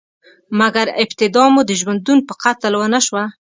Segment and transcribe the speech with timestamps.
[0.59, 3.23] مګر، ابتدا مو د ژوندون په قتل ونشوه؟